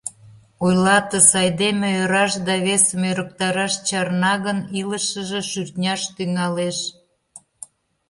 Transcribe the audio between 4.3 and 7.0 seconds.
гын, илышыже шӱртняш тӱҥалеш.